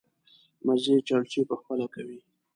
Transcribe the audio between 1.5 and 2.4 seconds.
خپله کوي.